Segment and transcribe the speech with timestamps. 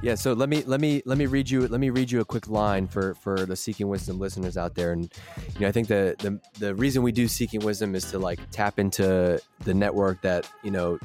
[0.00, 2.24] Yeah, so let me let me let me read you let me read you a
[2.24, 5.12] quick line for for the seeking wisdom listeners out there, and
[5.54, 8.38] you know I think the the the reason we do seeking wisdom is to like
[8.52, 11.00] tap into the network that you know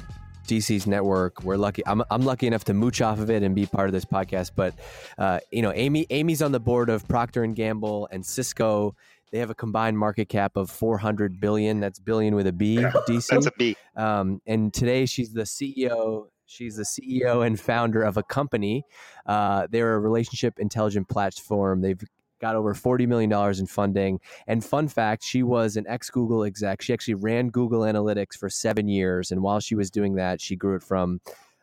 [0.46, 1.42] DC's network.
[1.42, 1.82] We're lucky.
[1.86, 4.52] I'm, I'm lucky enough to mooch off of it and be part of this podcast.
[4.54, 4.74] But
[5.18, 8.94] uh, you know, Amy Amy's on the board of Procter and Gamble and Cisco.
[9.32, 11.80] They have a combined market cap of 400 billion.
[11.80, 12.76] That's billion with a B.
[12.76, 13.26] DC.
[13.30, 13.76] That's a B.
[13.96, 16.26] Um, and today she's the CEO.
[16.46, 18.84] She's the CEO and founder of Accompany.
[19.26, 21.80] Uh, they're a relationship intelligent platform.
[21.80, 22.00] They've
[22.40, 24.20] got over $40 million in funding.
[24.46, 26.82] And fun fact, she was an ex Google exec.
[26.82, 29.30] She actually ran Google Analytics for seven years.
[29.30, 31.20] And while she was doing that, she grew it from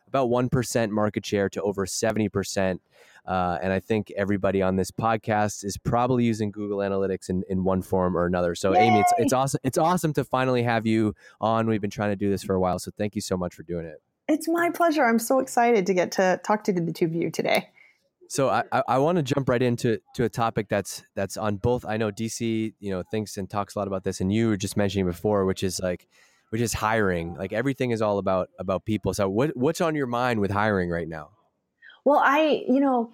[0.08, 2.78] about 1% market share to over 70%.
[3.24, 7.62] Uh, and I think everybody on this podcast is probably using Google Analytics in, in
[7.62, 8.54] one form or another.
[8.56, 8.88] So, Yay!
[8.88, 9.60] Amy, it's, it's awesome.
[9.62, 11.68] It's awesome to finally have you on.
[11.68, 12.80] We've been trying to do this for a while.
[12.80, 14.02] So, thank you so much for doing it.
[14.32, 15.04] It's my pleasure.
[15.04, 17.68] I'm so excited to get to talk to the two of you today.
[18.28, 21.56] So I, I, I want to jump right into to a topic that's that's on
[21.56, 21.84] both.
[21.84, 24.56] I know DC, you know, thinks and talks a lot about this, and you were
[24.56, 26.08] just mentioning before, which is like,
[26.48, 27.34] which is hiring.
[27.34, 29.12] Like everything is all about about people.
[29.12, 31.28] So what what's on your mind with hiring right now?
[32.06, 33.12] Well, I you know,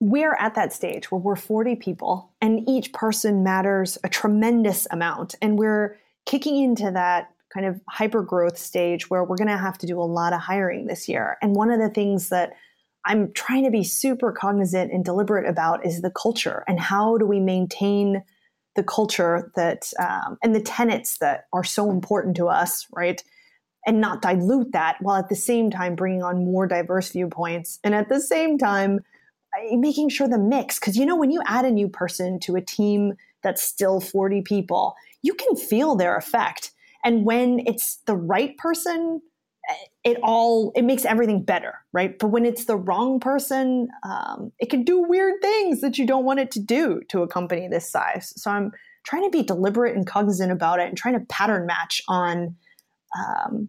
[0.00, 5.36] we're at that stage where we're 40 people, and each person matters a tremendous amount,
[5.40, 5.96] and we're
[6.26, 10.00] kicking into that kind of hyper growth stage where we're going to have to do
[10.00, 11.38] a lot of hiring this year.
[11.40, 12.52] And one of the things that
[13.06, 17.26] I'm trying to be super cognizant and deliberate about is the culture and how do
[17.26, 18.24] we maintain
[18.76, 23.22] the culture that um, and the tenets that are so important to us, right?
[23.86, 27.94] And not dilute that while at the same time bringing on more diverse viewpoints and
[27.94, 29.00] at the same time
[29.72, 32.60] making sure the mix because you know when you add a new person to a
[32.60, 36.72] team that's still 40 people you can feel their effect
[37.04, 39.20] and when it's the right person
[40.04, 42.18] it all it makes everything better right?
[42.18, 46.24] But when it's the wrong person um, it can do weird things that you don't
[46.24, 48.32] want it to do to a company this size.
[48.36, 48.72] So i'm
[49.04, 52.56] trying to be deliberate and cognizant about it and trying to pattern match on
[53.18, 53.68] um,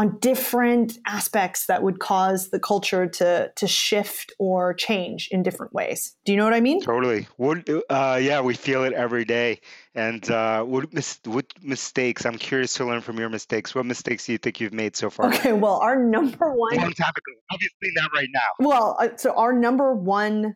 [0.00, 5.74] on different aspects that would cause the culture to to shift or change in different
[5.74, 6.16] ways.
[6.24, 6.80] Do you know what I mean?
[6.80, 7.28] Totally.
[7.36, 7.68] What?
[7.68, 9.60] Uh, yeah, we feel it every day.
[9.94, 12.24] And uh, what, mis- what mistakes?
[12.24, 13.74] I'm curious to learn from your mistakes.
[13.74, 15.26] What mistakes do you think you've made so far?
[15.34, 15.52] Okay.
[15.52, 16.76] Well, our number one.
[16.76, 17.40] Long time ago.
[17.52, 18.40] Obviously not right now.
[18.58, 20.54] Well, uh, so our number one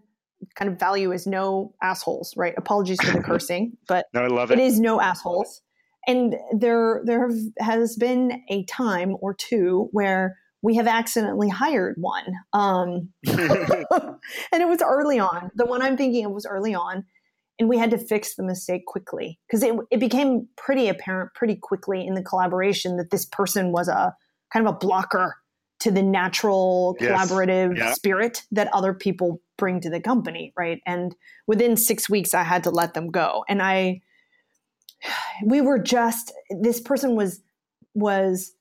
[0.54, 2.54] kind of value is no assholes, right?
[2.56, 4.58] Apologies for the cursing, but no, I love it.
[4.58, 5.60] It is no assholes
[6.06, 12.34] and there there has been a time or two where we have accidentally hired one
[12.52, 17.04] um, and it was early on the one i'm thinking of was early on
[17.58, 21.56] and we had to fix the mistake quickly because it, it became pretty apparent pretty
[21.56, 24.14] quickly in the collaboration that this person was a
[24.52, 25.36] kind of a blocker
[25.80, 27.10] to the natural yes.
[27.10, 27.92] collaborative yeah.
[27.92, 31.14] spirit that other people bring to the company right and
[31.46, 34.00] within six weeks i had to let them go and i
[35.44, 37.40] we were just this person was
[37.94, 38.52] was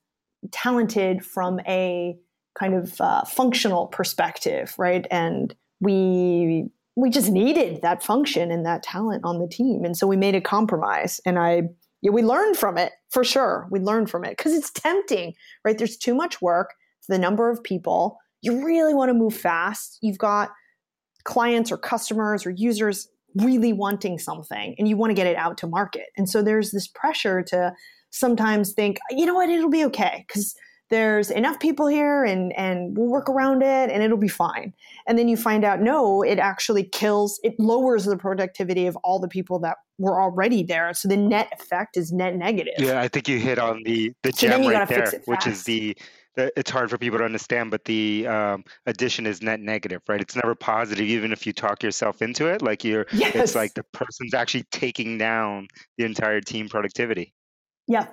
[0.52, 2.18] talented from a
[2.58, 5.08] kind of uh, functional perspective, right?
[5.10, 6.66] And we
[6.96, 10.36] we just needed that function and that talent on the team, and so we made
[10.36, 11.20] a compromise.
[11.26, 11.64] And I
[12.02, 13.68] yeah, we learned from it for sure.
[13.72, 15.34] We learned from it because it's tempting,
[15.64, 15.78] right?
[15.78, 18.18] There's too much work for the number of people.
[18.42, 20.00] You really want to move fast.
[20.02, 20.52] You've got
[21.24, 25.58] clients or customers or users really wanting something and you want to get it out
[25.60, 26.08] to market.
[26.18, 27.74] And so there's this pressure to
[28.10, 30.56] sometimes think, you know what, it'll be okay because
[30.90, 34.74] there's enough people here and and we'll work around it and it'll be fine.
[35.08, 39.20] And then you find out no, it actually kills, it lowers the productivity of all
[39.20, 40.94] the people that were already there.
[40.94, 42.76] So the net effect is net negative.
[42.78, 45.98] Yeah, I think you hit on the the so gem right there, which is the
[46.36, 50.22] it's hard for people to understand, but the um, addition is net negative, right?
[50.22, 52.62] It's never positive, even if you talk yourself into it.
[52.62, 53.36] Like you're, yes.
[53.36, 55.68] it's like the person's actually taking down
[55.98, 57.34] the entire team productivity.
[57.88, 58.08] Yeah,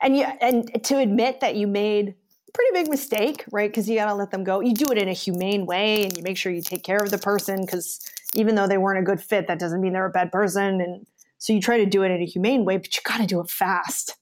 [0.00, 2.14] and yeah, and to admit that you made
[2.48, 3.70] a pretty big mistake, right?
[3.70, 4.60] Because you got to let them go.
[4.60, 7.10] You do it in a humane way, and you make sure you take care of
[7.10, 7.60] the person.
[7.60, 8.00] Because
[8.34, 10.80] even though they weren't a good fit, that doesn't mean they're a bad person.
[10.80, 11.06] And
[11.38, 13.40] so you try to do it in a humane way, but you got to do
[13.40, 14.16] it fast.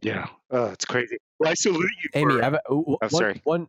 [0.00, 1.18] Yeah, oh, it's crazy.
[1.40, 2.34] Well, I salute you, Amy.
[2.34, 3.40] For, I've, uh, oh, one, sorry.
[3.44, 3.66] One.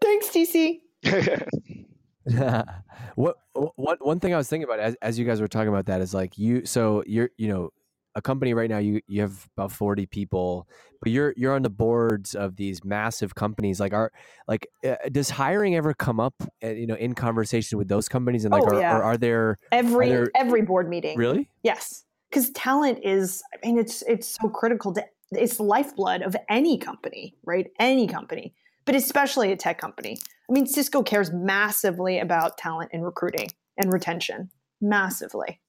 [0.00, 0.80] Thanks, TC.
[3.14, 5.86] what one one thing I was thinking about as as you guys were talking about
[5.86, 7.70] that is like you so you're you know
[8.16, 10.66] a company right now you you have about 40 people
[11.00, 14.10] but you're you're on the boards of these massive companies like are
[14.48, 18.44] like uh, does hiring ever come up uh, you know in conversation with those companies
[18.44, 18.96] and like oh, are, yeah.
[18.96, 23.66] are, are, there every are there, every board meeting really yes because talent is i
[23.66, 28.54] mean it's it's so critical to it's the lifeblood of any company right any company
[28.84, 30.16] but especially a tech company
[30.48, 34.50] I mean, Cisco cares massively about talent and recruiting and retention,
[34.80, 35.60] massively.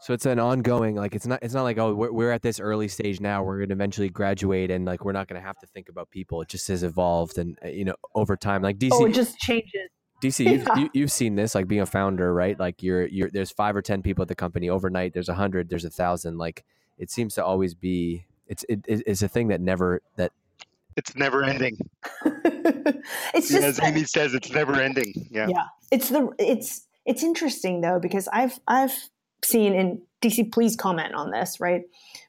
[0.00, 2.58] So it's an ongoing, like it's not, it's not like oh we're, we're at this
[2.58, 3.42] early stage now.
[3.42, 6.10] We're going to eventually graduate, and like we're not going to have to think about
[6.10, 6.40] people.
[6.40, 9.36] It just has evolved, and uh, you know over time, like DC, oh, it just
[9.38, 9.90] changes.
[10.22, 10.88] DC, you've, yeah.
[10.94, 12.58] you, have seen this, like being a founder, right?
[12.58, 15.14] Like you're, you're, there's five or 10 people at the company overnight.
[15.14, 16.36] There's a hundred, there's a thousand.
[16.36, 16.62] Like
[16.98, 20.32] it seems to always be, it's, it, it's a thing that never, that
[20.96, 21.78] it's never ending.
[22.24, 25.14] it's just, as Amy says, it's never ending.
[25.30, 25.46] Yeah.
[25.48, 25.64] Yeah.
[25.90, 28.92] It's the, it's, it's interesting though, because I've, I've
[29.44, 31.82] seen in DC, please comment on this, right?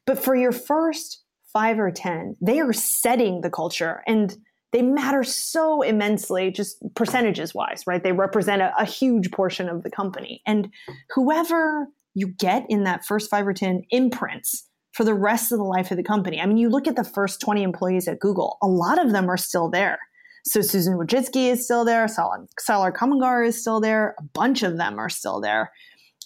[0.05, 4.37] But for your first five or 10, they are setting the culture and,
[4.71, 8.01] they matter so immensely, just percentages wise, right?
[8.01, 10.41] They represent a, a, huge portion of the company.
[10.45, 10.69] And
[11.13, 15.63] whoever you get in that first five or 10 imprints for the rest of the
[15.63, 16.39] life of the company.
[16.39, 19.29] I mean, you look at the first 20 employees at Google, a lot of them
[19.29, 19.99] are still there.
[20.43, 24.77] So Susan Wojcicki is still there, Salar, Salar Kamangar is still there, a bunch of
[24.77, 25.71] them are still there.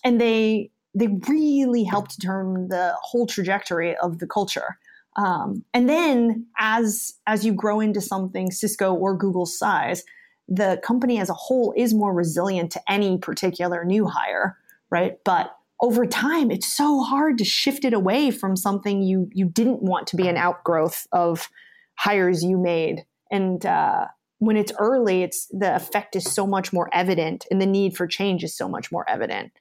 [0.03, 4.77] And they they really help determine the whole trajectory of the culture.
[5.17, 10.03] Um, and then as as you grow into something Cisco or Google size,
[10.47, 14.57] the company as a whole is more resilient to any particular new hire,
[14.89, 15.17] right?
[15.23, 19.83] But over time, it's so hard to shift it away from something you you didn't
[19.83, 21.47] want to be an outgrowth of
[21.95, 23.05] hires you made.
[23.29, 24.07] And uh,
[24.39, 28.07] when it's early, it's the effect is so much more evident, and the need for
[28.07, 29.51] change is so much more evident.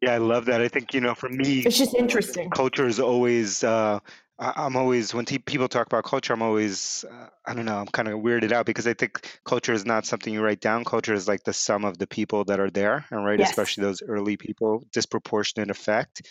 [0.00, 0.62] Yeah, I love that.
[0.62, 2.48] I think you know, for me, it's just interesting.
[2.48, 3.62] Culture is always.
[3.62, 4.00] Uh,
[4.42, 7.78] I'm always when people talk about culture, I'm always uh, I don't know.
[7.78, 10.84] I'm kind of weirded out because I think culture is not something you write down.
[10.84, 13.50] Culture is like the sum of the people that are there, and right, yes.
[13.50, 16.22] especially those early people, disproportionate effect,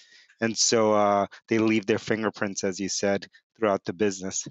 [0.42, 3.28] and so uh, they leave their fingerprints, as you said,
[3.58, 4.48] throughout the business.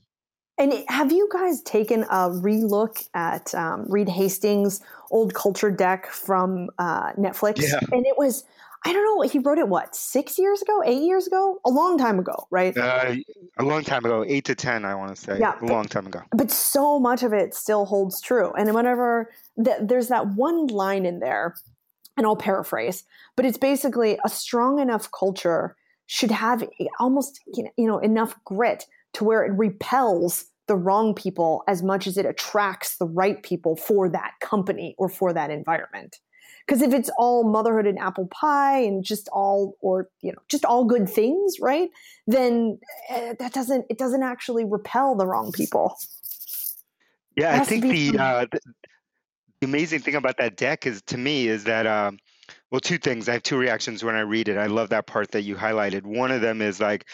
[0.61, 6.69] And have you guys taken a relook at um, Reed Hastings' old culture deck from
[6.79, 7.63] uh, Netflix?
[7.63, 7.81] Yeah.
[7.91, 8.45] And it was
[8.85, 9.29] I don't know.
[9.29, 12.77] He wrote it what six years ago, eight years ago, a long time ago, right?
[12.77, 13.17] Uh,
[13.59, 15.39] a long time ago, eight to ten, I want to say.
[15.39, 16.23] Yeah, a but, long time ago.
[16.33, 18.53] But so much of it still holds true.
[18.53, 19.31] And whenever
[19.63, 21.57] th- there's that one line in there,
[22.17, 23.05] and I'll paraphrase,
[23.37, 25.77] but it's basically a strong enough culture
[26.07, 26.67] should have
[26.99, 32.17] almost you know enough grit to where it repels the wrong people as much as
[32.17, 36.21] it attracts the right people for that company or for that environment.
[36.65, 40.65] Because if it's all motherhood and apple pie and just all, or you know, just
[40.65, 41.91] all good things, right?
[42.29, 42.79] Then
[43.11, 45.97] uh, that doesn't it doesn't actually repel the wrong people.
[47.37, 48.61] Yeah, I think the, uh, the,
[49.61, 52.21] the amazing thing about that deck is to me is that um,
[52.71, 53.29] well, two things.
[53.29, 54.57] I have two reactions when I read it.
[54.57, 56.05] I love that part that you highlighted.
[56.05, 57.09] One of them is like,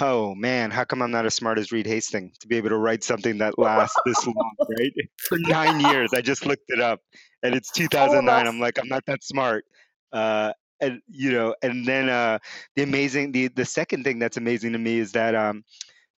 [0.00, 2.76] oh man, how come I'm not as smart as Reed Hastings to be able to
[2.76, 4.92] write something that lasts this long, right?
[5.28, 7.00] For nine years, I just looked it up,
[7.42, 8.46] and it's 2009.
[8.46, 9.64] I'm like, I'm not that smart.
[10.12, 12.38] Uh, and you know, and then uh,
[12.76, 15.64] the amazing, the the second thing that's amazing to me is that um,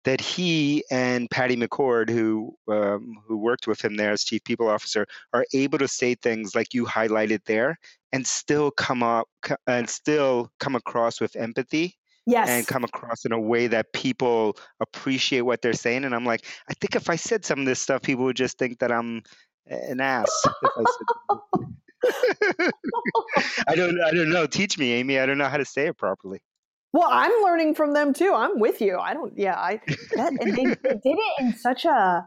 [0.05, 4.69] that he and Patty McCord, who um, who worked with him there as chief people
[4.69, 7.79] officer, are able to say things like you highlighted there,
[8.13, 9.29] and still come up
[9.67, 11.97] and still come across with empathy
[12.29, 12.49] yes.
[12.49, 16.05] and come across in a way that people appreciate what they're saying.
[16.05, 18.59] And I'm like, I think if I said some of this stuff, people would just
[18.59, 19.23] think that I'm
[19.67, 20.31] an ass.
[23.67, 24.47] I don't, I don't know.
[24.47, 25.19] Teach me, Amy.
[25.19, 26.41] I don't know how to say it properly.
[26.93, 28.33] Well, I'm learning from them too.
[28.35, 28.99] I'm with you.
[28.99, 29.37] I don't.
[29.37, 29.81] Yeah, I.
[30.17, 32.27] That, and they, they did it in such a.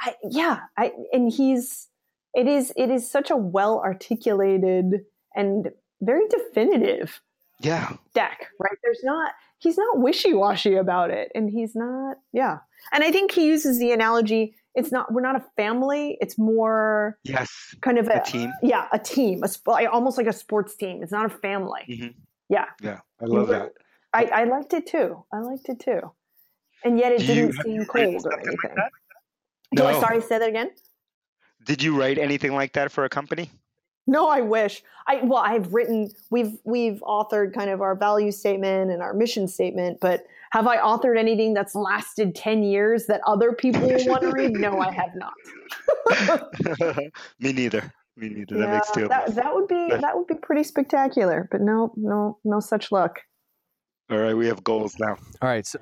[0.00, 1.88] I, yeah, I and he's.
[2.34, 2.72] It is.
[2.76, 5.02] It is such a well articulated
[5.36, 5.68] and
[6.00, 7.20] very definitive
[7.62, 7.96] yeah.
[8.14, 8.78] deck right?
[8.82, 12.58] There's not he's not wishy-washy about it and he's not yeah.
[12.92, 17.18] And i think he uses the analogy it's not we're not a family it's more
[17.24, 17.50] yes.
[17.80, 18.52] kind of a, a team.
[18.62, 21.82] yeah a team a, almost like a sports team it's not a family.
[21.88, 22.08] Mm-hmm.
[22.48, 22.66] yeah.
[22.82, 23.72] Yeah i love that.
[24.12, 26.00] I, I liked it too i liked it too.
[26.84, 28.74] And yet it Do didn't seem cold or anything.
[28.76, 28.92] like
[29.72, 29.86] no.
[29.86, 30.70] I, sorry say that again?
[31.64, 33.50] Did you write anything like that for a company
[34.06, 34.82] no, I wish.
[35.06, 36.10] I well, I've written.
[36.30, 40.78] We've we've authored kind of our value statement and our mission statement, but have I
[40.78, 44.52] authored anything that's lasted ten years that other people want to read?
[44.52, 45.34] No, I have not.
[47.40, 47.92] Me neither.
[48.16, 48.58] Me neither.
[48.58, 49.08] Yeah, that makes two.
[49.08, 53.20] That, that would be that would be pretty spectacular, but no, no, no such luck.
[54.10, 55.16] All right, we have goals now.
[55.40, 55.78] All right, so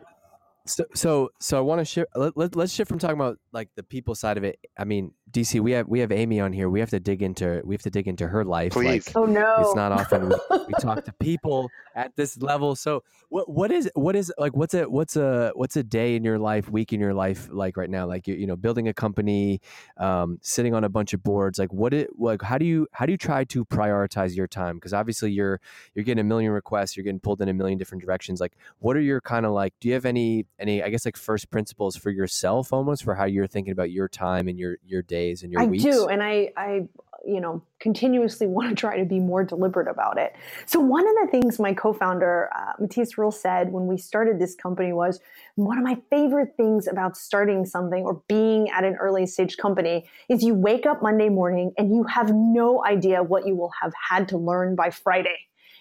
[0.67, 2.11] so so, so I want to shift.
[2.15, 5.13] Let, let, let's shift from talking about like the people side of it, I mean,
[5.33, 6.69] DC, we have we have Amy on here.
[6.69, 8.73] We have to dig into we have to dig into her life.
[8.73, 9.07] Please.
[9.07, 12.75] Like, oh no, it's not often we, we, talk to people at this level.
[12.77, 16.25] So what what is what is like what's a what's a what's a day in
[16.25, 18.07] your life, week in your life like right now?
[18.07, 19.61] Like you you know building a company,
[19.97, 21.59] um, sitting on a bunch of boards.
[21.59, 24.77] Like what it like how do you how do you try to prioritize your time?
[24.77, 25.61] Because obviously you're
[25.95, 28.41] you're getting a million requests, you're getting pulled in a million different directions.
[28.41, 29.75] Like what are your kind of like?
[29.81, 33.25] Do you have any any I guess like first principles for yourself almost for how
[33.25, 35.85] you're thinking about your time and your your days and your I weeks?
[35.85, 36.89] do, and I I
[37.25, 40.35] you know continuously want to try to be more deliberate about it.
[40.67, 44.55] So one of the things my co-founder uh, Matthias Ruhl said when we started this
[44.55, 45.21] company was
[45.57, 50.09] one of my favorite things about starting something or being at an early stage company
[50.29, 53.93] is you wake up Monday morning and you have no idea what you will have
[54.11, 55.39] had to learn by Friday.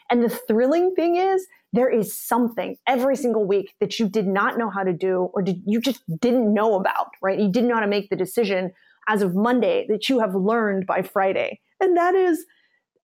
[0.10, 4.58] And the thrilling thing is there is something every single week that you did not
[4.58, 7.40] know how to do or did, you just didn't know about, right?
[7.40, 8.72] You didn't know how to make the decision
[9.10, 11.60] as of Monday that you have learned by Friday.
[11.82, 12.46] And that is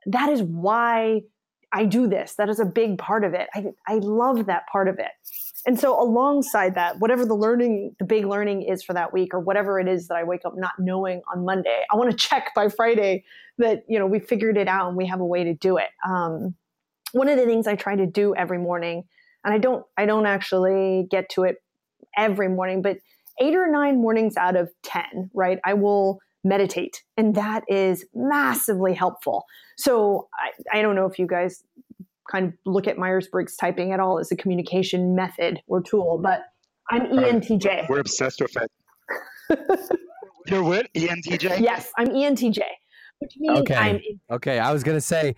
[0.05, 1.24] that is why
[1.74, 2.35] I do this.
[2.35, 3.47] That is a big part of it.
[3.53, 5.12] I, I love that part of it.
[5.65, 9.39] And so alongside that, whatever the learning, the big learning is for that week or
[9.39, 12.51] whatever it is that I wake up not knowing on Monday, I want to check
[12.55, 13.25] by Friday
[13.57, 15.89] that, you know, we figured it out and we have a way to do it.
[16.07, 16.55] Um,
[17.13, 19.03] one of the things I try to do every morning,
[19.43, 21.57] and I don't I don't actually get to it
[22.17, 22.97] every morning, but
[23.39, 25.60] eight or nine mornings out of 10, right?
[25.65, 29.46] I will meditate, and that is massively helpful.
[29.77, 31.63] So I, I don't know if you guys
[32.32, 36.20] kind of look at Myers Briggs typing at all as a communication method or tool,
[36.22, 36.42] but
[36.89, 37.89] I'm ENTJ.
[37.89, 40.00] We're obsessed with it.
[40.48, 40.92] You're what?
[40.94, 41.60] ENTJ?
[41.60, 42.60] Yes, I'm ENTJ,
[43.20, 43.75] which means okay.
[43.75, 44.00] I'm.
[44.32, 45.36] Okay, I was going to say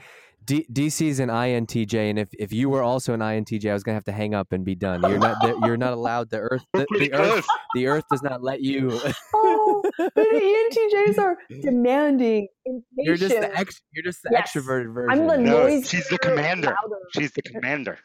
[0.47, 3.95] D- DC's an INTJ, and if, if you were also an INTJ, I was gonna
[3.95, 5.01] have to hang up and be done.
[5.01, 6.29] You're not you're not allowed.
[6.29, 8.97] The Earth the, the Earth the Earth does not let you.
[9.33, 12.47] oh, the ENTJs are demanding.
[12.65, 12.85] Impatient.
[12.95, 14.53] You're just the ex, You're just the yes.
[14.53, 15.19] extroverted version.
[15.19, 15.89] I'm the no, noise.
[15.89, 16.67] She's the commander.
[16.67, 17.01] Louder.
[17.13, 17.99] She's the commander.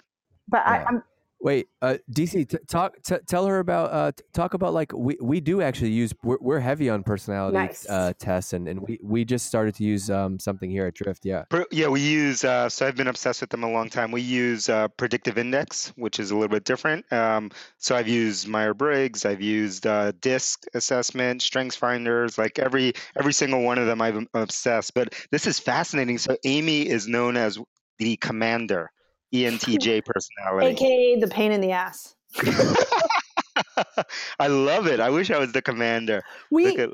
[0.49, 0.73] But yeah.
[0.73, 1.03] I, I'm
[1.43, 5.17] Wait, uh, DC, t- talk, t- tell her about, uh, t- talk about like we,
[5.21, 7.85] we do actually use, we're, we're heavy on personality nice.
[7.89, 11.25] uh, tests, and, and we, we just started to use um, something here at Drift.
[11.25, 11.45] Yeah.
[11.73, 14.13] Yeah, we use, uh, so I've been obsessed with them a long time.
[14.13, 17.13] We use uh, Predictive Index, which is a little bit different.
[17.13, 22.93] Um, so I've used Myers Briggs, I've used uh, DISC assessment, Strengths Finders, like every
[23.19, 24.95] every single one of them I'm obsessed.
[24.95, 26.19] But this is fascinating.
[26.19, 27.59] So Amy is known as
[27.99, 28.91] the commander
[29.33, 30.67] ENTJ personality.
[30.69, 32.15] AKA the pain in the ass.
[34.39, 35.01] I love it.
[35.01, 36.23] I wish I was the commander.
[36.51, 36.91] We at,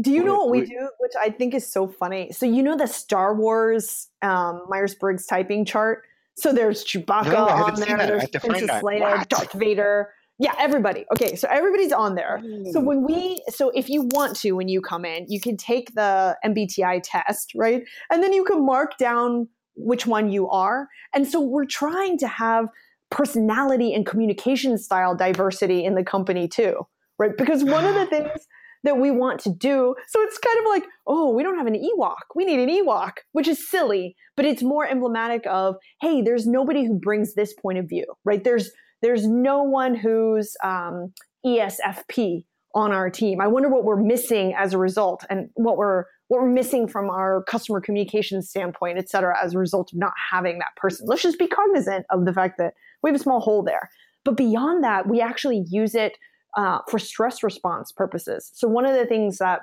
[0.00, 2.30] do you know what we, we, do, which I think is so funny?
[2.32, 6.04] So you know the Star Wars um, Myers Briggs typing chart.
[6.36, 7.96] So there's Chewbacca no, on there.
[7.96, 10.12] There's Princess Leia, Darth Vader.
[10.38, 11.06] Yeah, everybody.
[11.12, 12.42] Okay, so everybody's on there.
[12.44, 12.70] Mm.
[12.72, 15.94] So when we, so if you want to, when you come in, you can take
[15.94, 17.82] the MBTI test, right?
[18.10, 20.88] And then you can mark down which one you are.
[21.14, 22.66] And so we're trying to have
[23.10, 26.86] personality and communication style diversity in the company too,
[27.18, 27.36] right?
[27.36, 28.46] Because one of the things
[28.84, 31.74] that we want to do, so it's kind of like, oh, we don't have an
[31.74, 32.16] Ewok.
[32.34, 36.84] We need an Ewok, which is silly, but it's more emblematic of, hey, there's nobody
[36.84, 38.42] who brings this point of view, right?
[38.42, 38.70] There's
[39.02, 41.12] there's no one who's um,
[41.44, 43.40] ESFP on our team.
[43.40, 47.08] I wonder what we're missing as a result and what we're what we're missing from
[47.08, 51.06] our customer communication standpoint, et cetera, as a result of not having that person.
[51.06, 53.90] Let's just be cognizant of the fact that we have a small hole there.
[54.24, 56.18] But beyond that, we actually use it
[56.56, 58.50] uh, for stress response purposes.
[58.54, 59.60] So one of the things that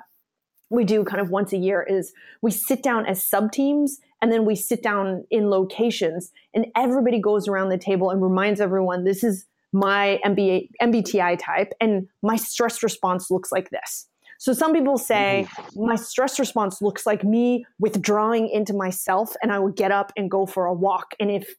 [0.70, 4.32] we do kind of once a year is we sit down as sub teams and
[4.32, 9.04] then we sit down in locations and everybody goes around the table and reminds everyone
[9.04, 14.06] this is my MBA, MBTI type and my stress response looks like this.
[14.44, 15.86] So some people say mm-hmm.
[15.86, 20.30] my stress response looks like me withdrawing into myself and I would get up and
[20.30, 21.14] go for a walk.
[21.18, 21.54] And if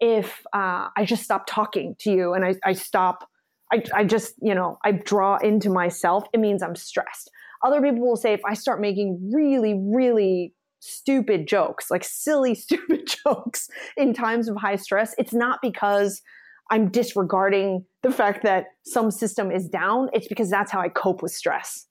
[0.00, 3.28] if uh, I just stop talking to you and I, I stop,
[3.70, 7.30] I, I just, you know, I draw into myself, it means I'm stressed.
[7.62, 13.00] Other people will say if I start making really, really stupid jokes, like silly, stupid
[13.22, 13.68] jokes
[13.98, 16.22] in times of high stress, it's not because
[16.70, 20.08] I'm disregarding the fact that some system is down.
[20.14, 21.86] It's because that's how I cope with stress.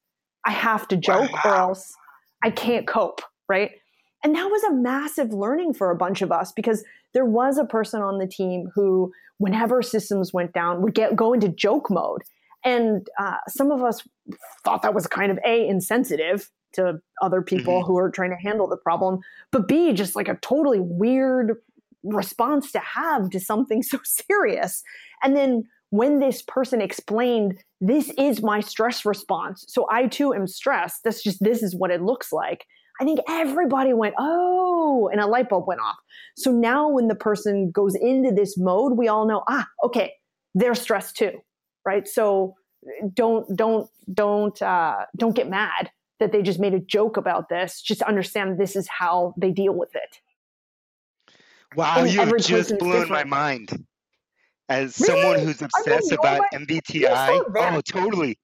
[0.45, 1.51] I have to joke wow.
[1.51, 1.93] or else
[2.43, 3.71] I can't cope, right?
[4.23, 7.65] And that was a massive learning for a bunch of us because there was a
[7.65, 12.21] person on the team who, whenever systems went down, would get go into joke mode.
[12.65, 14.03] And uh, some of us
[14.65, 17.87] thought that was kind of a insensitive to other people mm-hmm.
[17.87, 19.19] who are trying to handle the problem,
[19.51, 21.55] but b just like a totally weird
[22.03, 24.83] response to have to something so serious.
[25.23, 29.65] And then when this person explained, this is my stress response.
[29.67, 31.01] So I too am stressed.
[31.03, 32.65] That's just, this is what it looks like.
[33.01, 35.97] I think everybody went, oh, and a light bulb went off.
[36.35, 40.13] So now when the person goes into this mode, we all know, ah, okay,
[40.53, 41.39] they're stressed too,
[41.85, 42.07] right?
[42.07, 42.55] So
[43.13, 47.81] don't, don't, don't, uh, don't get mad that they just made a joke about this.
[47.81, 50.17] Just understand this is how they deal with it.
[51.75, 53.85] Wow, you've just blown my mind.
[54.69, 55.21] As really?
[55.21, 58.37] someone who's obsessed about my, MBTI, oh, totally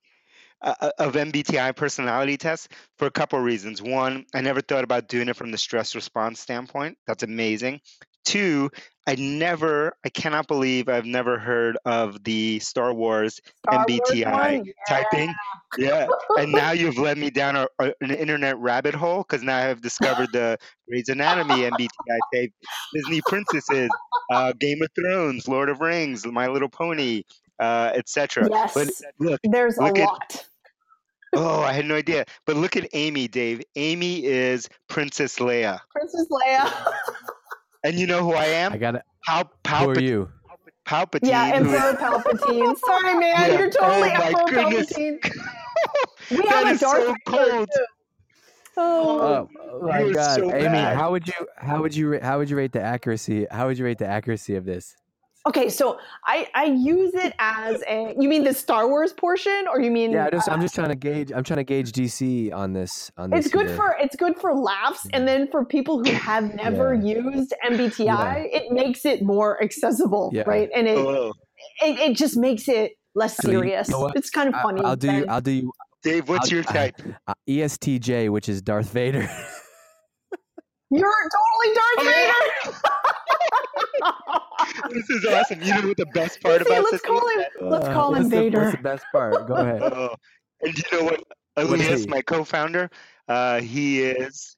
[0.62, 2.68] uh, of MBTI personality tests
[2.98, 3.82] for a couple of reasons.
[3.82, 6.98] One, I never thought about doing it from the stress response standpoint.
[7.08, 7.80] That's amazing.
[8.26, 8.70] Two,
[9.08, 14.68] I never, I cannot believe I've never heard of the Star Wars Star MBTI Wars
[14.68, 14.74] yeah.
[14.90, 15.34] typing.
[15.78, 16.08] Yeah.
[16.40, 19.62] and now you've led me down a, a, an internet rabbit hole because now I
[19.62, 20.58] have discovered the
[20.90, 22.54] Grey's Anatomy MBTI tape,
[22.96, 23.90] Disney princesses,
[24.32, 27.22] uh, Game of Thrones, Lord of Rings, My Little Pony,
[27.60, 28.48] uh, etc.
[28.50, 28.74] Yes.
[28.74, 28.90] But
[29.20, 30.46] look, there's look a at, lot.
[31.36, 32.26] Oh, I had no idea.
[32.46, 33.62] But look at Amy, Dave.
[33.76, 35.80] Amy is Princess Leia.
[35.92, 36.74] Princess Leia.
[37.86, 38.74] and you know who I am?
[38.74, 39.04] I got it.
[39.26, 40.30] Pal- Pal- who are you?
[40.86, 41.30] Palpatine.
[41.30, 42.78] Yeah, Emperor Palpatine.
[42.78, 43.22] Sorry, man.
[43.22, 43.60] Yeah.
[43.60, 45.36] You're totally oh, Emperor Palpatine.
[46.32, 47.70] we have a dark so cold.
[48.78, 52.50] Oh, oh, oh, my god, so Amy, how would you how would you how would
[52.50, 53.48] you rate the accuracy?
[53.50, 54.96] How would you rate the accuracy of this?
[55.48, 58.16] Okay, so I I use it as a.
[58.20, 60.12] You mean the Star Wars portion, or you mean?
[60.12, 61.32] Yeah, just, uh, I'm just trying to gauge.
[61.32, 63.12] I'm trying to gauge DC on this.
[63.18, 63.46] On this.
[63.46, 63.76] It's good here.
[63.76, 67.20] for it's good for laughs, and then for people who have never yeah.
[67.20, 68.34] used MBTI, yeah.
[68.38, 70.44] it makes it more accessible, yeah.
[70.48, 70.70] right?
[70.76, 71.34] And it, oh.
[71.84, 73.88] it, it just makes it less serious.
[73.88, 74.82] You know it's kind of funny.
[74.82, 75.26] I, will do you.
[75.28, 75.72] I'll do you.
[76.02, 76.96] Dave, what's I'll, your type?
[77.28, 79.22] Uh, ESTJ, which is Darth Vader.
[80.90, 82.80] You're totally Darth Vader.
[84.90, 85.62] this is awesome.
[85.62, 87.36] You know what the best part See, about let's this call is?
[87.36, 87.70] him.
[87.70, 88.60] Let's uh, call him Vader.
[88.60, 89.48] The, what's the best part?
[89.48, 89.82] Go ahead.
[89.82, 90.16] Uh,
[90.62, 91.24] and you know what?
[91.58, 92.90] Elias, my co-founder,
[93.28, 94.58] uh, he is.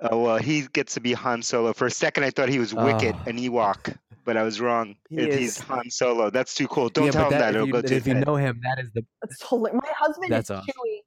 [0.00, 1.72] Uh, well, he gets to be Han Solo.
[1.72, 3.30] For a second, I thought he was Wicket, oh.
[3.30, 4.96] an Ewok, but I was wrong.
[5.08, 6.30] He he's Han Solo.
[6.30, 6.88] That's too cool.
[6.88, 7.38] Don't yeah, tell him that.
[7.38, 7.54] that.
[7.54, 9.02] It'll you, go too If you know him, that is the.
[9.22, 9.72] That's totally.
[9.72, 10.66] My husband that's is awesome.
[10.68, 11.00] Chewie.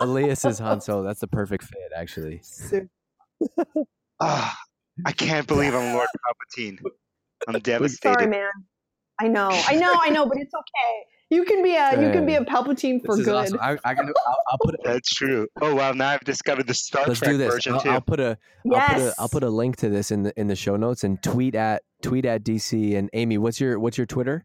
[0.00, 1.02] Elias is Han Solo.
[1.02, 2.42] That's the perfect fit, actually.
[4.20, 4.54] Ah,
[5.06, 6.08] I can't believe I'm Lord
[6.58, 6.78] Palpatine.
[7.48, 8.14] I'm devastated.
[8.14, 8.50] Sorry, man.
[9.20, 11.04] I know, I know, I know, but it's okay.
[11.28, 13.28] You can be a you can be a Palpatine for good.
[13.28, 13.58] Awesome.
[13.60, 14.80] I, I can, I'll, I'll, put it.
[14.82, 15.46] That's true.
[15.60, 15.92] Oh wow!
[15.92, 17.52] Now I've discovered the Star Let's Trek do this.
[17.52, 17.90] version I'll, too.
[17.90, 18.90] I'll put a yes.
[18.90, 21.04] I'll put a I'll put a link to this in the in the show notes
[21.04, 23.38] and tweet at tweet at DC and Amy.
[23.38, 24.44] What's your what's your Twitter?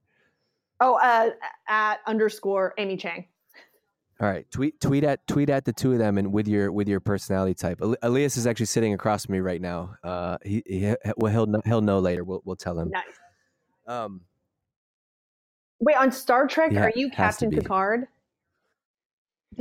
[0.79, 1.31] Oh, uh,
[1.67, 3.25] at underscore Amy Chang.
[4.21, 6.87] All right, tweet tweet at tweet at the two of them and with your with
[6.87, 7.81] your personality type.
[8.01, 9.97] Elias is actually sitting across from me right now.
[10.03, 12.23] Uh, he, he well he'll know, he'll know later.
[12.23, 12.91] We'll we'll tell him.
[12.91, 13.03] Nice.
[13.87, 14.21] Um.
[15.81, 18.07] Wait, on Star Trek, yeah, are you Captain Picard?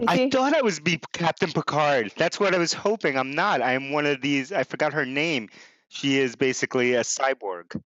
[0.06, 2.12] I thought I was be Captain Picard.
[2.16, 3.18] That's what I was hoping.
[3.18, 3.60] I'm not.
[3.60, 4.52] I'm one of these.
[4.52, 5.48] I forgot her name.
[5.88, 7.80] She is basically a cyborg.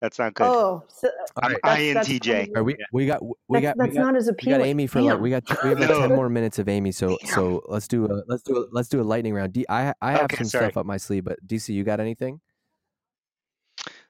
[0.00, 0.46] That's not good.
[0.46, 1.08] Oh, so,
[1.42, 2.54] I'm INTJ.
[2.54, 4.58] Are we we got we got that's we got, not as appealing.
[4.60, 6.92] We got Amy for like we got we have like ten more minutes of Amy.
[6.92, 9.54] So so let's do a let's do a let's do a lightning round.
[9.54, 10.66] D, I I have okay, some sorry.
[10.66, 12.40] stuff up my sleeve, but DC, you got anything?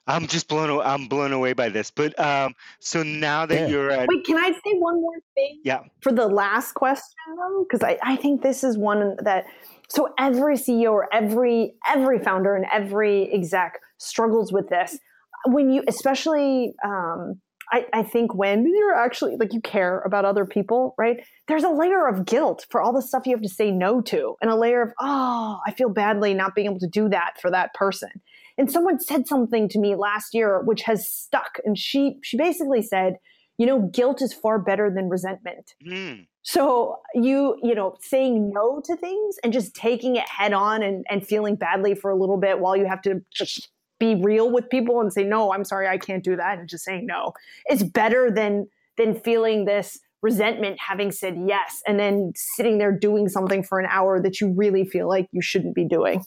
[0.09, 0.71] I'm just blown.
[0.71, 1.91] Away, I'm blown away by this.
[1.91, 3.67] But um, so now that yeah.
[3.67, 5.61] you're at, wait, can I say one more thing?
[5.65, 5.81] Yeah.
[6.01, 9.47] For the last question, though, because I I think this is one that
[9.89, 14.99] so every CEO or every every founder and every exec struggles with this
[15.45, 17.41] when you, especially, um,
[17.73, 21.17] I, I, think when you're actually like you care about other people, right?
[21.49, 24.37] There's a layer of guilt for all the stuff you have to say no to,
[24.41, 27.51] and a layer of, oh, I feel badly not being able to do that for
[27.51, 28.11] that person.
[28.59, 31.59] And someone said something to me last year which has stuck.
[31.65, 33.15] And she she basically said,
[33.59, 35.75] you know, guilt is far better than resentment.
[35.87, 36.27] Mm.
[36.43, 41.05] So you, you know, saying no to things and just taking it head on and,
[41.11, 43.69] and feeling badly for a little bit while you have to just
[43.99, 46.85] be real with people and say no i'm sorry i can't do that and just
[46.85, 47.33] saying no
[47.67, 53.29] it's better than than feeling this resentment having said yes and then sitting there doing
[53.29, 56.23] something for an hour that you really feel like you shouldn't be doing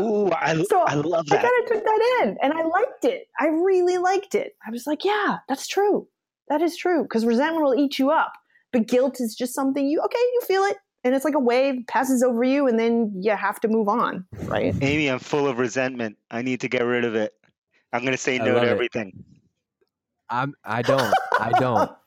[0.00, 1.40] Ooh, I, so I love that.
[1.40, 3.28] I kind of took that in and I liked it.
[3.38, 4.56] I really liked it.
[4.66, 6.06] I was like, yeah, that's true.
[6.48, 7.02] That is true.
[7.02, 8.32] Because resentment will eat you up.
[8.72, 11.84] But guilt is just something you, okay, you feel it and it's like a wave
[11.88, 14.74] passes over you and then you have to move on right?
[14.82, 16.16] Amy i'm full of resentment.
[16.30, 17.34] I need to get rid of it.
[17.92, 19.24] I'm going to say no to everything.
[20.30, 21.12] I'm i don't.
[21.38, 21.90] I don't.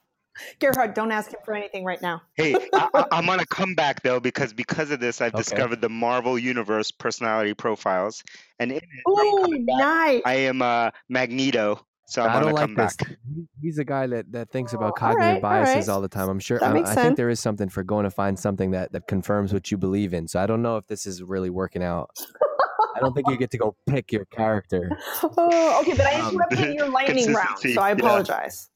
[0.60, 2.22] Gerhardt, don't ask him for anything right now.
[2.36, 5.42] hey, I, am on a comeback though because because of this, I've okay.
[5.42, 8.24] discovered the Marvel Universe personality profiles,
[8.60, 10.22] and in it, Ooh, nice.
[10.26, 12.96] I am uh, Magneto, So I'm I do not like this.
[12.96, 13.18] Back.
[13.62, 15.96] He's a guy that, that thinks about oh, cognitive all right, biases all, right.
[15.96, 16.30] all, the time.
[16.30, 16.64] I'm sure.
[16.64, 19.72] I, I think there is something for going to find something that, that confirms what
[19.72, 20.28] you believe in.
[20.28, 22.12] So I don't know if this is really working out.
[22.96, 24.90] I don't think you get to go pick your character.
[25.24, 28.70] oh, okay, but I interrupted um, your lightning round, so I apologize.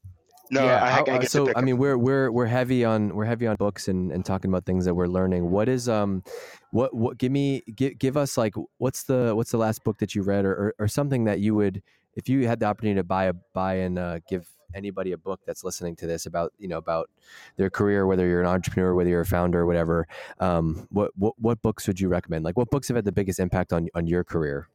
[0.52, 3.46] No, yeah, I, I, I so I mean, we're we're we're heavy on we're heavy
[3.46, 5.48] on books and, and talking about things that we're learning.
[5.48, 6.24] What is um,
[6.72, 10.16] what what give me give give us like what's the what's the last book that
[10.16, 11.82] you read or or, or something that you would
[12.20, 15.40] if you had the opportunity to buy a buy and uh, give anybody a book
[15.46, 17.08] that's listening to this about you know about
[17.56, 20.06] their career, whether you're an entrepreneur, whether you're a founder, whatever,
[20.38, 22.44] um, what, what what books would you recommend?
[22.44, 24.68] Like, what books have had the biggest impact on on your career?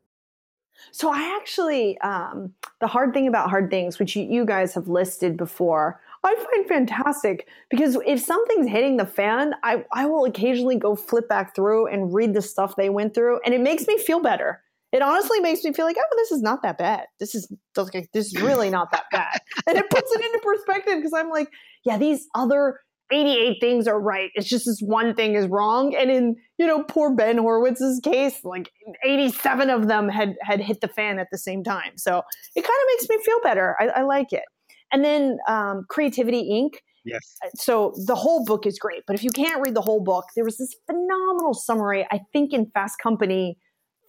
[0.91, 4.89] So I actually, um, the hard thing about hard things, which you, you guys have
[4.89, 10.75] listed before, I find fantastic because if something's hitting the fan, I, I will occasionally
[10.75, 13.97] go flip back through and read the stuff they went through, and it makes me
[13.97, 17.05] feel better it honestly makes me feel like, oh, this is not that bad.
[17.19, 21.13] This is this is really not that bad, and it puts it into perspective because
[21.13, 21.49] I'm like,
[21.83, 22.79] yeah, these other
[23.11, 24.31] 88 things are right.
[24.33, 25.95] It's just this one thing is wrong.
[25.95, 28.71] And in you know poor Ben Horowitz's case, like
[29.03, 31.97] 87 of them had had hit the fan at the same time.
[31.97, 32.21] So
[32.55, 33.75] it kind of makes me feel better.
[33.79, 34.43] I, I like it.
[34.91, 36.79] And then um, Creativity Inc.
[37.03, 37.35] Yes.
[37.43, 40.25] Uh, so the whole book is great, but if you can't read the whole book,
[40.35, 42.07] there was this phenomenal summary.
[42.11, 43.57] I think in Fast Company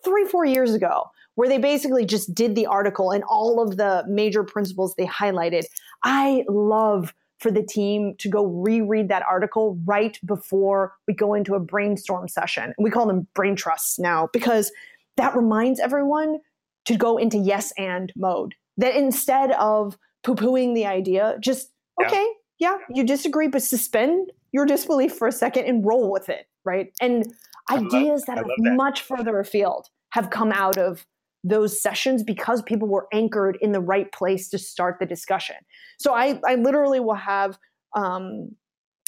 [0.06, 4.04] three, four years ago, where they basically just did the article and all of the
[4.08, 5.64] major principles they highlighted.
[6.04, 11.54] I love for the team to go reread that article right before we go into
[11.54, 12.72] a brainstorm session.
[12.78, 14.72] We call them brain trusts now because
[15.16, 16.38] that reminds everyone
[16.86, 18.54] to go into yes and mode.
[18.78, 21.70] That instead of poo pooing the idea, just,
[22.02, 22.26] okay,
[22.58, 26.92] yeah, you disagree, but suspend your disbelief for a second and roll with it, right?
[27.00, 27.26] And
[27.70, 31.06] ideas love, that are much further afield have come out of
[31.44, 35.56] those sessions because people were anchored in the right place to start the discussion.
[35.98, 37.58] So I, I literally will have,
[37.94, 38.48] um,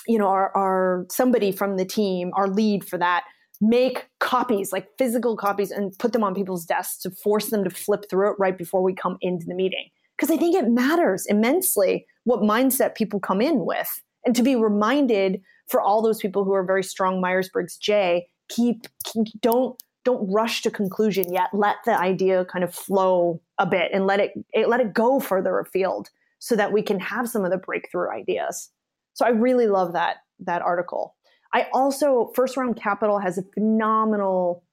[0.07, 3.25] you know, our, our somebody from the team, our lead for that,
[3.63, 7.71] make copies, like physical copies, and put them on people's desks to force them to
[7.71, 9.89] flip through it right before we come into the meeting.
[10.15, 13.89] Because I think it matters immensely what mindset people come in with,
[14.27, 15.41] and to be reminded
[15.71, 20.33] for all those people who are very strong Myers Briggs J, keep, keep don't don't
[20.33, 21.51] rush to conclusion yet.
[21.53, 25.21] Let the idea kind of flow a bit and let it, it let it go
[25.21, 28.71] further afield so that we can have some of the breakthrough ideas.
[29.13, 30.17] So I really love that
[30.47, 31.15] that article.
[31.53, 34.65] I also First Round Capital has a phenomenal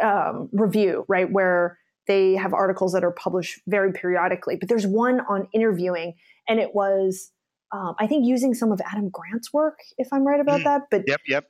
[0.00, 1.76] um, review, right, where
[2.06, 4.56] they have articles that are published very periodically.
[4.56, 6.14] But there's one on interviewing,
[6.48, 7.32] and it was
[7.72, 10.64] um, I think using some of Adam Grant's work, if I'm right about mm.
[10.64, 10.82] that.
[10.88, 11.46] But yep, yep.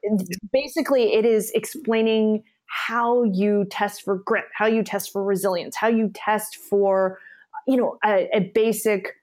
[0.50, 5.88] basically, it is explaining how you test for grit, how you test for resilience, how
[5.88, 7.18] you test for,
[7.66, 9.14] you know, a, a basic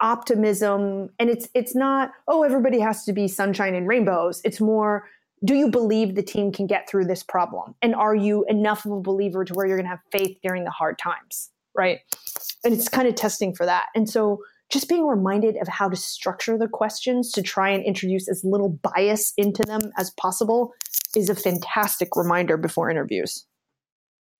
[0.00, 1.10] optimism.
[1.18, 4.40] And it's it's not, oh, everybody has to be sunshine and rainbows.
[4.44, 5.08] It's more,
[5.44, 7.74] do you believe the team can get through this problem?
[7.82, 10.70] And are you enough of a believer to where you're gonna have faith during the
[10.70, 11.50] hard times?
[11.74, 12.00] Right.
[12.64, 13.86] And it's kind of testing for that.
[13.94, 18.28] And so just being reminded of how to structure the questions to try and introduce
[18.28, 20.72] as little bias into them as possible
[21.16, 23.46] is a fantastic reminder before interviews.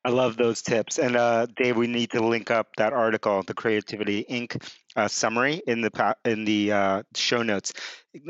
[0.04, 0.98] I love those tips.
[0.98, 4.62] And uh, Dave, we need to link up that article, the Creativity Inc.
[4.96, 7.72] Uh, summary in the in the uh, show notes.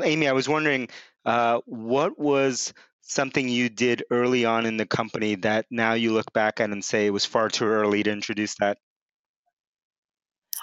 [0.03, 0.89] Amy, I was wondering,
[1.25, 6.31] uh, what was something you did early on in the company that now you look
[6.33, 8.77] back at and say it was far too early to introduce that?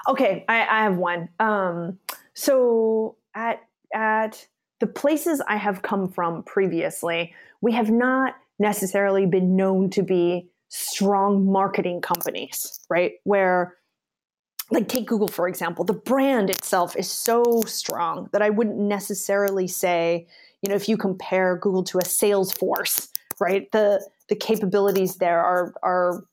[0.06, 1.28] Okay, I, I have one.
[1.40, 1.98] Um,
[2.34, 3.62] so at
[3.94, 4.46] at
[4.80, 10.48] the places I have come from previously, we have not necessarily been known to be
[10.68, 13.14] strong marketing companies, right?
[13.24, 13.76] Where
[14.70, 19.66] like take Google for example, the brand itself is so strong that I wouldn't necessarily
[19.66, 20.26] say,
[20.62, 23.08] you know, if you compare Google to a Salesforce,
[23.40, 23.70] right?
[23.72, 26.24] The the capabilities there are are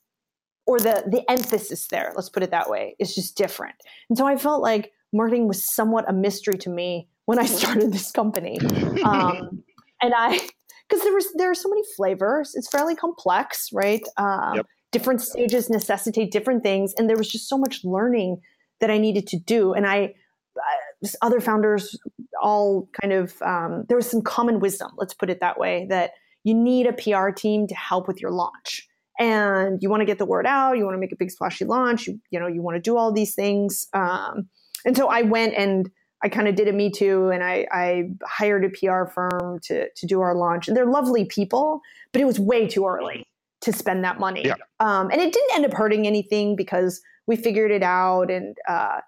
[0.65, 3.75] or the the emphasis there, let's put it that way, is just different.
[4.09, 7.93] And so I felt like marketing was somewhat a mystery to me when I started
[7.93, 8.59] this company.
[9.03, 9.63] Um,
[10.01, 10.39] and I
[10.87, 12.53] because there was there are so many flavors.
[12.55, 14.03] It's fairly complex, right?
[14.17, 14.65] Um, yep.
[14.91, 18.41] Different stages necessitate different things, and there was just so much learning
[18.79, 19.73] that I needed to do.
[19.73, 20.13] And I,
[20.57, 21.97] uh, other founders,
[22.41, 24.91] all kind of um, there was some common wisdom.
[24.97, 25.85] Let's put it that way.
[25.89, 26.11] That
[26.43, 28.87] you need a PR team to help with your launch,
[29.19, 30.77] and you want to get the word out.
[30.77, 32.07] You want to make a big splashy launch.
[32.07, 33.87] You you know you want to do all these things.
[33.93, 34.49] Um,
[34.85, 35.89] and so I went and
[36.23, 39.89] I kind of did a Me Too and I, I, hired a PR firm to,
[39.89, 40.67] to do our launch.
[40.67, 43.27] And they're lovely people, but it was way too early
[43.61, 44.45] to spend that money.
[44.45, 44.55] Yeah.
[44.79, 48.31] Um, and it didn't end up hurting anything because we figured it out.
[48.31, 49.01] And uh,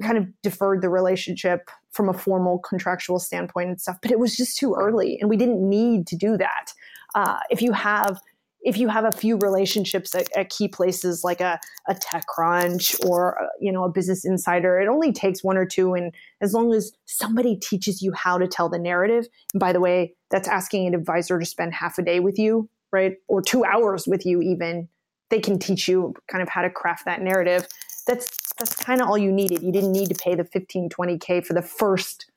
[0.00, 3.98] kind of deferred the relationship from a formal contractual standpoint and stuff.
[4.00, 6.72] But it was just too early, and we didn't need to do that.
[7.14, 8.20] Uh, if you have
[8.62, 13.42] if you have a few relationships at, at key places like a, a TechCrunch or
[13.42, 16.72] uh, you know a Business Insider, it only takes one or two, and as long
[16.72, 19.26] as somebody teaches you how to tell the narrative.
[19.52, 22.68] And by the way, that's asking an advisor to spend half a day with you,
[22.92, 24.88] right, or two hours with you, even.
[25.30, 27.66] They can teach you kind of how to craft that narrative.
[28.06, 29.62] That's that's kind of all you needed.
[29.62, 32.30] You didn't need to pay the 15, 20k for the first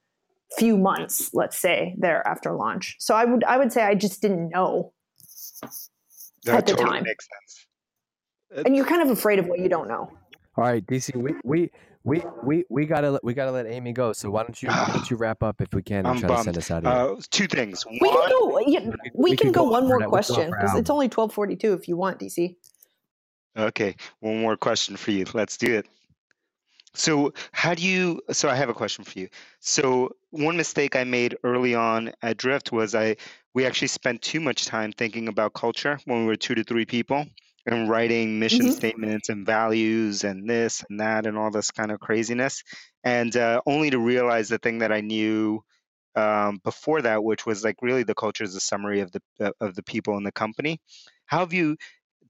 [0.57, 2.95] few months, let's say, there after launch.
[2.99, 4.93] So I would I would say I just didn't know
[6.45, 7.03] that at the totally time.
[7.03, 8.65] Makes sense.
[8.65, 10.11] And you're kind of afraid of what you don't know.
[10.57, 11.69] All right, DC, we we
[12.05, 14.13] we we we gotta we gotta let Amy go.
[14.13, 16.29] So why don't you why don't you wrap up if we can and I'm try
[16.29, 16.39] bummed.
[16.39, 17.17] to send us out of here?
[17.17, 17.85] Uh, two things.
[17.85, 18.59] One, we can go.
[18.59, 21.55] Yeah, we, we, can, can, go, go one more question because it's only twelve forty
[21.55, 21.73] two.
[21.73, 22.55] If you want, DC.
[23.57, 25.25] Okay, one more question for you.
[25.33, 25.87] Let's do it.
[26.97, 28.21] So, how do you?
[28.31, 29.29] So, I have a question for you.
[29.59, 33.17] So, one mistake I made early on at Drift was I
[33.53, 36.85] we actually spent too much time thinking about culture when we were two to three
[36.85, 37.25] people
[37.65, 38.71] and writing mission mm-hmm.
[38.71, 42.63] statements and values and this and that and all this kind of craziness,
[43.03, 45.63] and uh, only to realize the thing that I knew
[46.15, 49.75] um, before that, which was like really the culture is a summary of the of
[49.75, 50.79] the people in the company.
[51.25, 51.77] How have you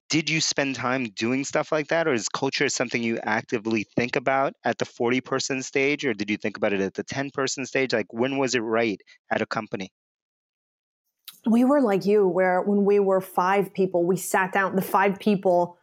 [0.09, 4.15] did you spend time doing stuff like that or is culture something you actively think
[4.15, 7.31] about at the 40 person stage or did you think about it at the 10
[7.31, 7.93] person stage?
[7.93, 9.91] Like when was it right at a company?
[11.47, 15.19] We were like you where when we were five people we sat down the five
[15.19, 15.77] people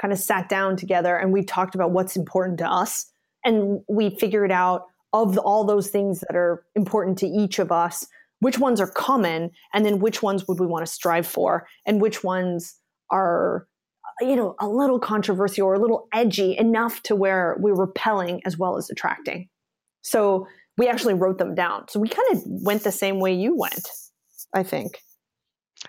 [0.00, 3.06] kind of sat down together and we talked about what's important to us
[3.44, 8.06] and we figured out of all those things that are important to each of us
[8.40, 12.00] which ones are common and then which ones would we want to strive for and
[12.00, 12.76] which ones
[13.10, 13.66] are
[14.20, 18.56] you know a little controversial or a little edgy enough to where we're repelling as
[18.58, 19.48] well as attracting.
[20.02, 21.86] So we actually wrote them down.
[21.88, 23.88] So we kind of went the same way you went
[24.54, 25.02] i think.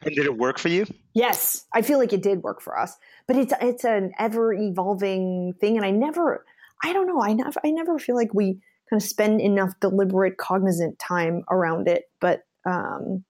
[0.03, 0.85] And did it work for you?
[1.15, 1.65] Yes.
[1.73, 2.95] I feel like it did work for us.
[3.27, 6.45] But it's it's an ever evolving thing and i never
[6.83, 10.37] i don't know i never i never feel like we kind of spend enough deliberate
[10.37, 12.03] cognizant time around it.
[12.19, 13.23] But um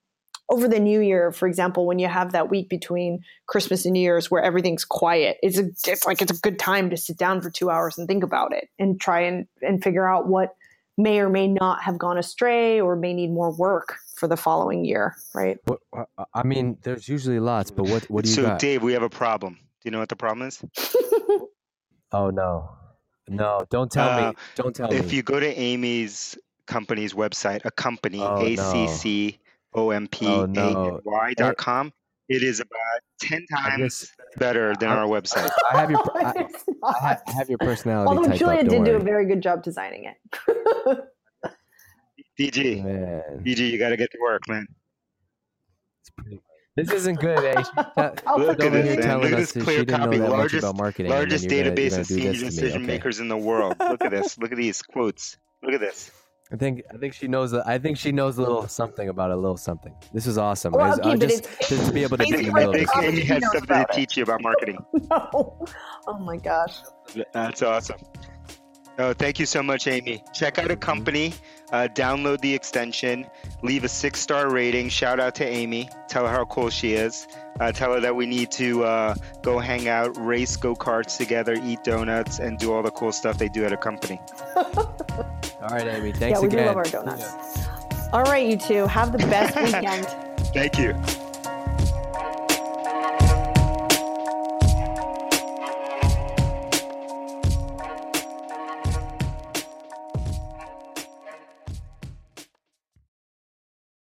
[0.49, 3.99] over the new year, for example, when you have that week between Christmas and New
[3.99, 7.41] Year's where everything's quiet, it's a, it's like it's a good time to sit down
[7.41, 10.55] for two hours and think about it and try and, and figure out what
[10.97, 14.83] may or may not have gone astray or may need more work for the following
[14.83, 15.57] year, right?
[15.65, 15.79] What,
[16.33, 18.59] I mean, there's usually lots, but what what do you so, got?
[18.59, 19.53] Dave, we have a problem.
[19.53, 20.61] Do you know what the problem is?
[22.11, 22.69] oh no,
[23.29, 23.65] no!
[23.69, 24.37] Don't tell uh, me.
[24.55, 25.05] Don't tell if me.
[25.05, 29.39] If you go to Amy's company's website, Accompany, oh, A C
[29.75, 31.91] C O M P A N Y dot com.
[32.27, 35.49] It is about ten times better than our website.
[35.71, 36.47] I have your I,
[36.83, 38.07] I, have your personality.
[38.07, 38.85] Although Julia did worry.
[38.85, 40.15] do a very good job designing it.
[42.39, 43.43] DG, man.
[43.43, 44.65] DG, you got to get to work, man.
[46.75, 47.43] This isn't good.
[47.43, 47.63] Eh?
[48.37, 49.21] Look at this, man.
[49.21, 50.17] Look at this clear copy.
[50.19, 52.87] Largest, largest database of senior decision okay.
[52.93, 53.75] makers in the world.
[53.79, 54.37] Look at this.
[54.37, 55.37] Look at these quotes.
[55.61, 56.11] Look at this.
[56.51, 57.53] I think I think she knows.
[57.53, 59.93] I think she knows a little something about a little something.
[60.11, 60.73] This is awesome.
[60.73, 62.89] Well, okay, uh, just, just, to be able to be in the middle of this.
[63.01, 64.83] Amy has something to teach you about marketing.
[65.11, 65.65] no.
[66.07, 66.79] Oh my gosh.
[67.33, 67.99] That's awesome.
[68.99, 70.21] Oh, thank you so much, Amy.
[70.33, 71.33] Check out Accompany,
[71.71, 73.25] uh, download the extension,
[73.63, 74.89] leave a six star rating.
[74.89, 75.89] Shout out to Amy.
[76.09, 77.25] Tell her how cool she is.
[77.61, 81.55] Uh, tell her that we need to uh, go hang out, race go karts together,
[81.63, 84.19] eat donuts, and do all the cool stuff they do at Accompany.
[84.57, 84.93] all
[85.61, 86.11] right, Amy.
[86.11, 86.63] Thanks yeah, we again.
[86.63, 87.21] do love our donuts.
[87.21, 88.09] Yeah.
[88.11, 88.85] All right, you two.
[88.85, 90.07] Have the best weekend.
[90.53, 91.28] Thank you.